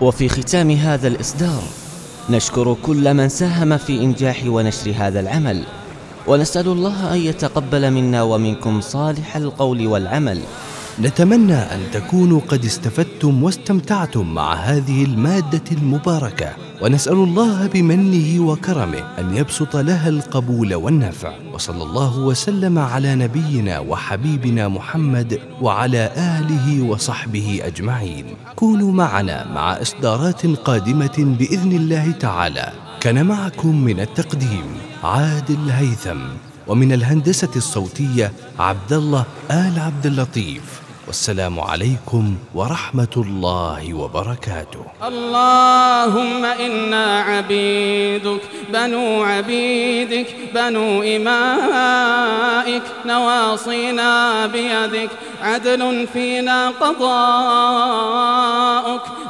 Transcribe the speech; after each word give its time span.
وفي 0.00 0.28
ختام 0.28 0.70
هذا 0.70 1.08
الإصدار 1.08 1.62
نشكر 2.30 2.76
كل 2.82 3.14
من 3.14 3.28
ساهم 3.28 3.76
في 3.76 4.00
إنجاح 4.00 4.42
ونشر 4.46 4.94
هذا 4.96 5.20
العمل 5.20 5.64
ونسأل 6.26 6.68
الله 6.68 7.14
أن 7.14 7.18
يتقبل 7.18 7.90
منا 7.90 8.22
ومنكم 8.22 8.80
صالح 8.80 9.36
القول 9.36 9.86
والعمل. 9.86 10.40
نتمنى 11.02 11.54
أن 11.54 11.80
تكونوا 11.92 12.40
قد 12.48 12.64
استفدتم 12.64 13.42
واستمتعتم 13.42 14.34
مع 14.34 14.54
هذه 14.54 15.04
المادة 15.04 15.62
المباركة 15.72 16.56
ونسأل 16.82 17.12
الله 17.12 17.66
بمنه 17.66 18.40
وكرمه 18.46 18.98
أن 19.18 19.36
يبسط 19.36 19.76
لها 19.76 20.08
القبول 20.08 20.74
والنفع. 20.74 21.32
وصلى 21.54 21.82
الله 21.82 22.18
وسلم 22.18 22.78
على 22.78 23.14
نبينا 23.14 23.78
وحبيبنا 23.78 24.68
محمد 24.68 25.38
وعلى 25.62 26.12
آله 26.16 26.82
وصحبه 26.82 27.60
أجمعين. 27.62 28.24
كونوا 28.56 28.92
معنا 28.92 29.52
مع 29.52 29.72
إصدارات 29.72 30.46
قادمة 30.46 31.36
بإذن 31.38 31.72
الله 31.72 32.10
تعالى. 32.10 32.72
كان 33.00 33.26
معكم 33.26 33.84
من 33.84 34.00
التقديم 34.00 34.64
عادل 35.04 35.70
هيثم 35.70 36.20
ومن 36.68 36.92
الهندسة 36.92 37.50
الصوتية 37.56 38.32
عبد 38.58 38.92
الله 38.92 39.24
آل 39.50 39.80
عبد 39.80 40.06
اللطيف 40.06 40.80
والسلام 41.10 41.60
عليكم 41.60 42.36
ورحمة 42.54 43.14
الله 43.16 43.94
وبركاته. 43.94 44.84
اللهم 45.02 46.44
إنا 46.44 47.20
عبيدك 47.20 48.40
بنو 48.72 49.22
عبيدك 49.22 50.26
بنو 50.54 51.02
إمائك 51.02 52.82
نواصينا 53.06 54.46
بيدك 54.46 55.10
عدل 55.42 56.06
فينا 56.12 56.70
قضاؤك 56.70 57.02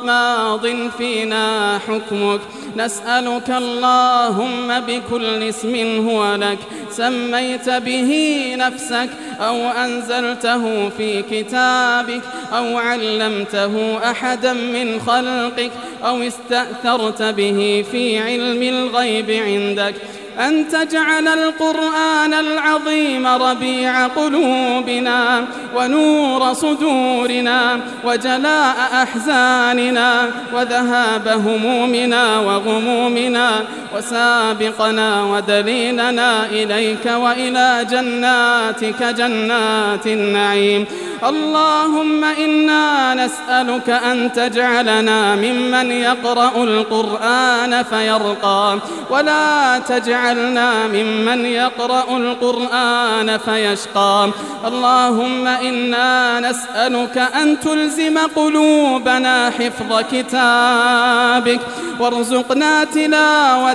ماض 0.05 0.67
فينا 0.99 1.79
حكمك. 1.89 2.41
نسألك 2.77 3.51
اللهم 3.51 4.81
بكل 4.81 5.43
اسم 5.43 5.75
هو 6.09 6.35
لك 6.35 6.59
سميت 6.91 7.69
به 7.69 8.11
نفسك 8.59 9.11
أو 9.41 9.69
أنزلته 9.69 10.89
في 10.89 11.23
كتابك 11.23 12.23
أو 12.53 12.79
علمته 12.79 13.99
أحدا 14.11 14.53
من 14.53 15.01
خلقك 15.01 15.71
أو 16.05 16.23
استأثرت 16.23 17.23
به 17.23 17.85
في 17.93 18.19
علم 18.19 18.63
الغيب 18.63 19.31
عندك. 19.31 19.95
أن 20.39 20.69
تجعل 20.69 21.29
القرآن 21.29 22.35
العظيم 22.35 23.27
ربيع 23.27 24.07
قلوبنا 24.07 25.45
ونور 25.77 26.53
صدورنا 26.53 27.81
وجلاء 28.05 28.77
أحزاننا 29.03 30.31
وذهاب 30.55 31.29
همومنا 31.29 32.41
وغمومنا 32.41 33.65
وسابقنا 33.97 35.23
ودليلنا 35.25 36.47
إليك 36.47 37.07
وإلى 37.07 37.87
جناتك 37.91 39.03
جنات 39.03 40.07
النعيم. 40.07 40.87
اللهم 41.29 42.25
إنا 42.25 43.15
نسألك 43.15 43.91
أن 43.91 44.33
تجعلنا 44.33 45.37
ممن 45.37 45.91
يقرأ 45.91 46.53
القرآن 46.57 47.83
فيرقى 47.83 48.79
ولا 49.11 49.79
تجعلنا 49.79 50.87
ممن 50.87 51.47
يقرأ 51.47 52.17
القرآن 52.17 53.39
فيشقى. 53.39 54.31
اللهم 54.67 55.47
إنا 55.47 56.41
نسألك 56.41 57.19
أن 57.19 57.61
تلزم 57.61 58.19
قلوبنا 58.37 59.51
حفظ 59.51 60.05
كتابك 60.13 61.61
وارزقنا 62.01 62.85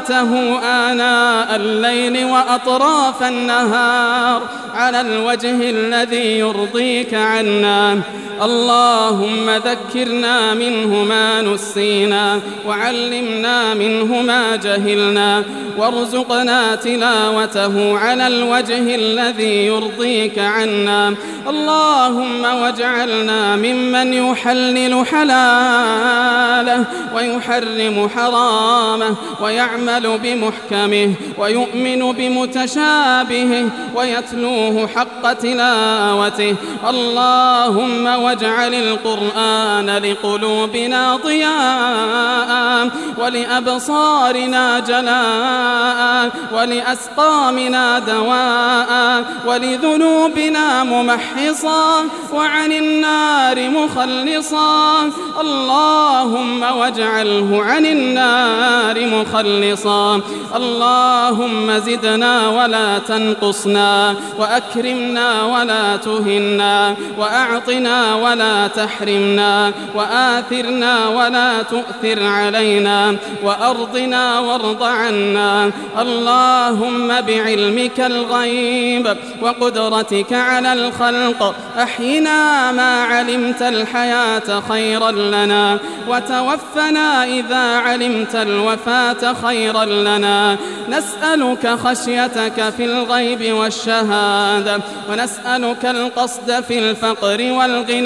تلاوته 0.08 0.60
آناء 0.92 1.56
الليل 1.56 2.26
وأطراف 2.26 3.24
النهار 3.24 4.42
على 4.76 5.02
الوجه 5.02 5.70
الذي 5.70 6.40
يرضيك 6.40 7.14
عنا. 7.14 8.02
اللهم 8.44 9.50
ذكرنا 9.50 10.54
منه 10.54 11.04
ما 11.04 11.42
نسينا 11.42 12.40
وعلمنا 12.68 13.74
منه 13.74 14.22
ما 14.22 14.56
جهلنا 14.56 15.44
وارزقنا 15.78 16.76
تلاوته 16.76 17.98
على 17.98 18.28
الوجه 18.28 18.96
الذي 18.96 19.66
يرضيك 19.66 20.40
عنا. 20.40 21.16
اللهم 21.50 22.44
واجعلنا 22.44 23.56
ممن 23.56 24.14
يحلل 24.14 25.06
حلاله 25.06 26.84
ويحرم 27.16 28.10
حرامه 28.16 29.16
ويعمل 29.42 30.20
بمحكمه 30.24 31.14
ويؤمن 31.38 32.12
بمتشابهه 32.12 33.70
ويتلوه 33.96 34.90
حق 34.96 35.34
تلاوته. 35.34 36.56
اللهم 36.90 38.06
واجعل 38.26 38.74
القرآن 38.74 39.90
لقلوبنا 39.98 41.16
ضياء 41.16 42.90
ولأبصارنا 43.18 44.80
جلاء 44.80 46.32
ولأسقامنا 46.54 48.00
دواء 48.00 49.24
ولذنوبنا 49.48 50.84
ممحصا 50.84 52.04
وعن 52.34 52.72
النار 52.72 53.70
مخلصا 53.70 55.12
اللهم 55.42 56.64
واجعله 56.64 57.64
عن 57.64 57.86
النار 57.86 59.06
مخلصا 59.06 60.22
اللهم 60.56 61.78
زدنا 61.78 62.50
ولا 62.50 63.00
تنقصنا 63.00 64.16
وأكرمنا 64.40 65.44
ولا 65.44 65.96
تهنا 65.96 66.96
وأعطنا 67.18 68.15
ولا 68.16 68.68
تحرمنا 68.68 69.72
وآثرنا 69.96 71.08
ولا 71.08 71.64
تؤثر 71.64 72.24
علينا 72.24 73.16
وأرضنا 73.44 74.40
وارض 74.40 74.84
عنا 74.84 75.72
اللهم 76.00 77.08
بعلمك 77.22 78.00
الغيب 78.00 79.18
وقدرتك 79.42 80.34
على 80.34 80.74
الخلق 80.74 81.56
أحينا 81.80 82.72
ما 82.72 83.04
علمت 83.04 83.62
الحياة 83.62 84.62
خيرا 84.70 85.12
لنا 85.12 85.80
وتوفنا 86.08 87.24
إذا 87.24 87.78
علمت 87.78 88.36
الوفاة 88.36 89.34
خيرا 89.46 89.86
لنا 89.86 90.58
نسألك 90.90 91.68
خشيتك 91.68 92.70
في 92.78 92.86
الغيب 92.86 93.54
والشهادة 93.54 94.80
ونسألك 95.10 95.86
القصد 95.86 96.64
في 96.68 96.80
الفقر 96.80 97.52
والغنى 97.52 98.05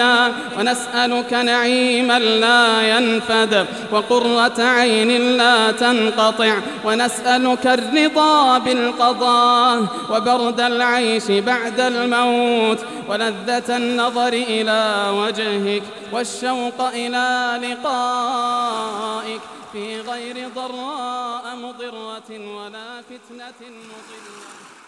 ونسألك 0.57 1.33
نعيما 1.33 2.19
لا 2.19 2.81
ينفد 2.97 3.65
وقرة 3.91 4.63
عين 4.63 5.37
لا 5.37 5.71
تنقطع 5.71 6.55
ونسألك 6.85 7.67
الرضا 7.67 8.57
بالقضاء 8.57 9.85
وبرد 10.11 10.61
العيش 10.61 11.31
بعد 11.31 11.79
الموت 11.79 12.79
ولذة 13.09 13.77
النظر 13.77 14.33
إلى 14.33 15.05
وجهك 15.13 15.83
والشوق 16.11 16.81
إلى 16.81 17.59
لقائك 17.63 19.41
في 19.73 20.01
غير 20.01 20.49
ضراء 20.55 21.55
مضرة 21.55 22.29
ولا 22.29 23.01
فتنة 23.01 23.59
مضلة. 23.61 24.78